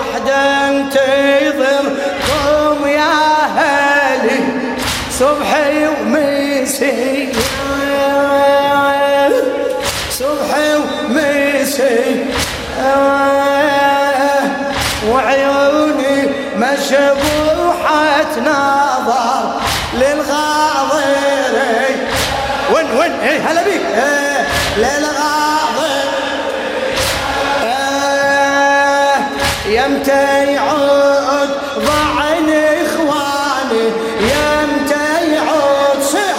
وحدة 0.00 0.68
انتظركم 0.68 1.68
يا 2.88 3.14
هلي 3.56 4.40
صبحي 5.18 5.86
ومسي 5.86 7.28
صبحي 10.10 10.76
ومسي 10.76 12.24
وعيوني 15.08 16.16
مشبوحة 16.56 18.26
نظر 18.40 19.60
للغاضري 19.94 21.08
وين 22.74 22.86
وين؟ 22.98 23.12
إيه 23.20 23.38
هلا 23.40 23.62
بيك. 23.64 23.80
إيه 23.94 24.46
يمتى 29.80 30.52
يعود 30.52 31.50
ضعن 31.78 32.48
إخواني. 32.84 33.84
يمتى 34.20 35.06
يعود 35.34 36.02
صح. 36.02 36.38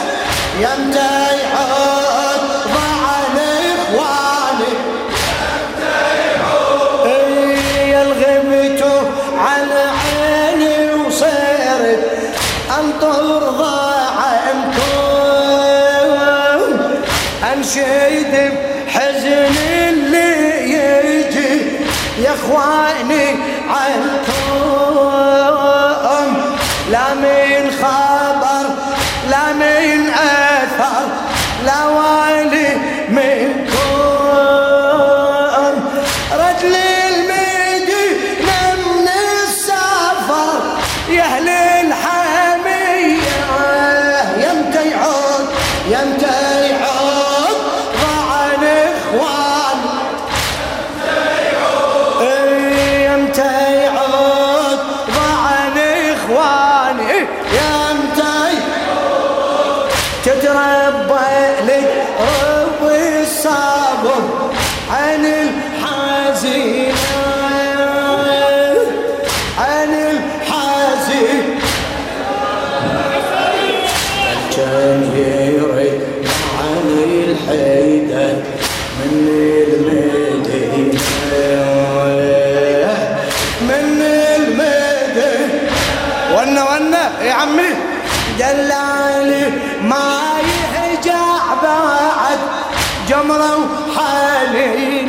يمتى 0.60 1.14
يعود 1.44 2.44
ضعن 2.76 3.38
إخواني. 3.74 4.74
إيه 7.06 8.02
الغبت 8.02 8.82
على 9.38 9.84
عيني 10.02 10.78
وصيرت 10.94 12.04
أنطر 12.80 13.40
ضاعمكم 13.50 14.92
انشد 17.54 18.34
بحزن 18.88 19.28
اللي 19.28 19.50
يجي 19.56 19.71
يا 22.22 22.34
إخواني 22.34 23.30
عنكم 23.70 24.62
لا 26.92 27.14
من 27.14 27.72
خبر 27.82 28.66
لا 29.30 29.54
من 29.54 30.10
أثر. 30.10 31.11
كان 75.02 75.54
يريد 75.58 76.02
عن 76.60 76.86
الحيدر 77.28 78.44
من 79.00 79.28
المدينة 79.68 81.00
من 83.62 84.02
المدينة 84.36 85.70
ونا 86.38 86.62
ونا 86.70 87.04
يا 87.24 87.34
عمي 87.34 87.70
دلالي 88.40 89.46
ما 89.84 90.22
يهجع 90.42 91.54
بعد 91.64 92.40
جمرة 93.10 93.58
وحالينا 93.58 95.01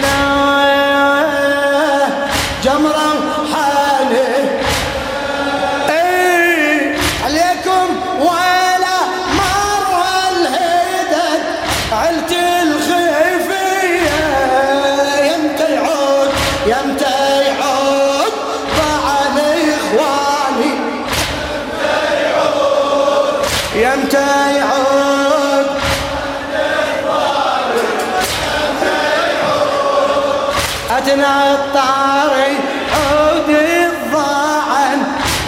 أتنا 31.13 31.55
الطاري 31.55 32.53
عود 32.95 33.49
الضاعن 33.49 34.99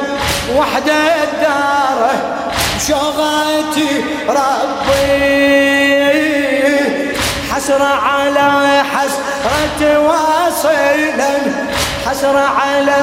وحدة 0.56 1.25
داره 1.41 2.16
شغلتي 2.88 3.91
ربي. 4.30 5.40
حسرة 7.51 7.84
على 7.84 8.84
حسرة 8.84 9.81
واصلا 10.00 11.34
حسرة 12.08 12.40
على 12.40 12.96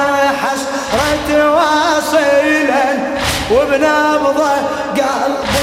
حسرة 0.43 1.51
واصلا 1.51 2.97
وبنبضة 3.51 4.55
قلبي 4.95 5.56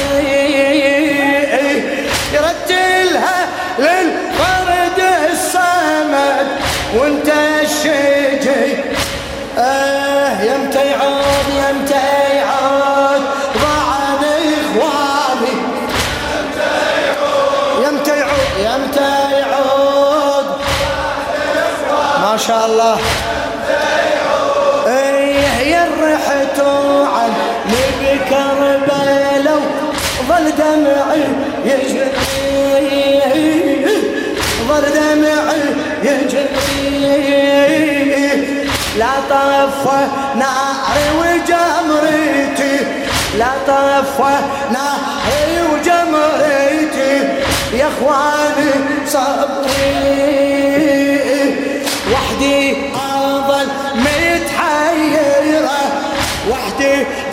ما 22.35 22.39
شاء 22.39 22.67
الله 22.67 22.99
إيه 24.87 25.71
يا 25.71 25.87
رحت 26.03 26.61
عن 27.15 27.33
نبي 27.67 28.19
كربلاء 28.29 29.61
ظل 30.29 30.47
دمعي 30.59 31.25
يجري. 31.65 32.11
ظل 34.69 34.85
دمعي 34.95 35.63
يجري. 36.03 36.45
لا 38.99 39.13
طفى 39.31 40.01
ناري 40.35 41.07
وجمرتي 41.19 42.77
لا 43.39 43.51
طفى 43.67 44.35
ناري 44.73 45.57
وجمرتي 45.73 47.15
يا 47.73 47.89
إخواني 47.89 48.73
صبري. 49.07 50.44
day 56.85 57.24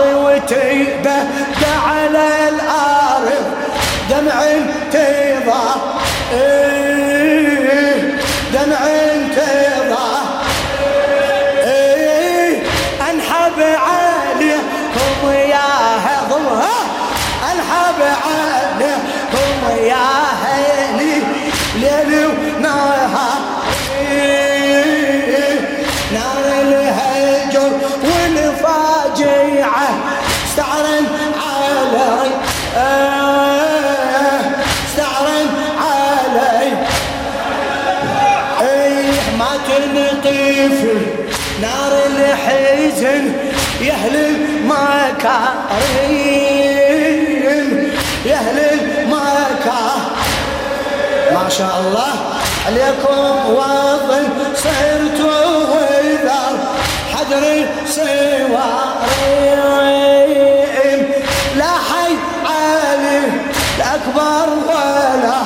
وتيبة 0.00 1.16
على 1.86 2.48
الأرض 2.48 3.44
دمع 4.10 4.42
انتظار 4.44 5.80
إيه 6.32 8.18
دمع 8.52 8.76
انتظار 8.86 10.22
إيه 11.64 12.62
أنحب 13.10 13.58
عليكم 13.60 15.32
يا 15.50 15.68
هضمها 16.06 16.76
أنحب 17.52 18.00
عليكم 18.02 19.84
يا 19.84 20.19
يهل 44.00 44.16
المكارم 44.16 45.70
يهل 48.26 48.58
المكارم 48.58 50.00
ما 51.34 51.48
شاء 51.48 51.80
الله 51.80 52.14
عليكم 52.66 53.50
وظن 53.54 54.28
صرت 54.56 55.20
وذر 55.20 56.58
حجر 57.14 57.66
سوارين 57.86 59.00
لا 61.56 61.72
حي 61.88 62.14
علي 62.46 63.22
الأكبر 63.78 64.48
ولا 64.68 65.40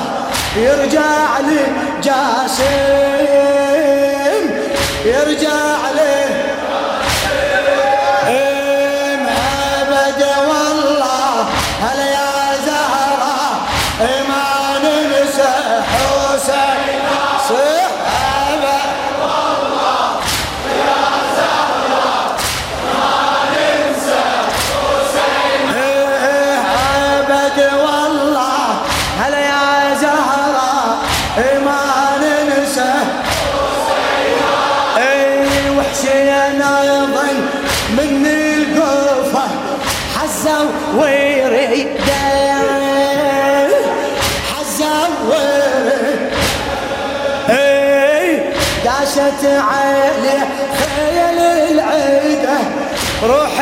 يرجع 0.57 1.39
لي 1.39 1.63
جاسم 2.03 2.65
يرجع 5.05 5.75
لي 5.94 5.94
وريده 41.75 42.25
اي 47.49 48.37
داشت 48.85 49.45
عليه 49.45 50.47
خيل 50.79 51.39
العيده 51.71 52.57
روح 53.23 53.59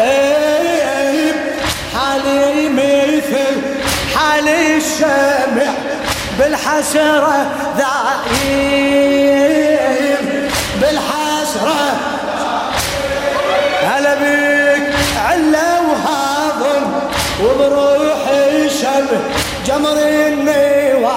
اي 0.00 1.32
حالي 1.94 2.68
مثل 2.68 3.54
حال 4.16 4.48
الشمع 4.48 5.72
بالحسرة 6.38 7.46
ذايب 7.78 8.90
بالحسرة. 10.80 11.84
هلا 13.82 14.14
بيك 14.14 14.86
علا 15.26 15.70
وهاضم 15.80 16.84
وبروح 17.44 18.22
الشمع 18.28 19.20
جمر 19.66 19.98
النوى 19.98 21.16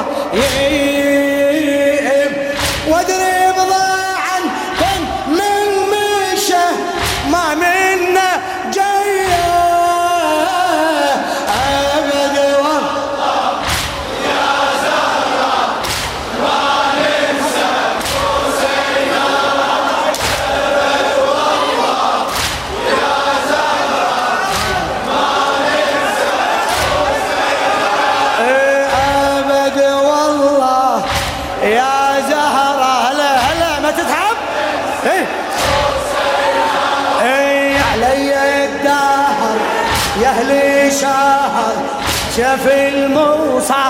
شاف 42.38 42.68
الموصى. 42.68 43.84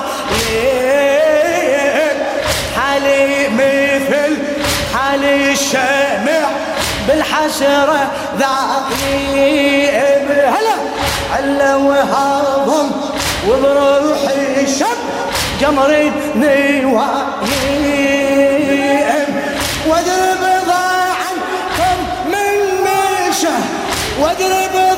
حالي 2.77 3.47
مثل 3.49 4.37
حالي 4.95 5.51
الشمع 5.51 6.49
بالحسرة 7.07 8.11
ذاقي 8.39 9.89
هلا 10.29 10.75
علا 11.33 11.75
وهضم 11.75 12.91
وبروحي 13.49 14.67
شب 14.79 14.97
جمر 15.61 16.11
نوايم 16.35 16.95
واضرب 19.87 20.43
ضاعا 20.67 21.31
من 22.25 22.57
مشى 22.83 23.57
واضرب 24.19 24.94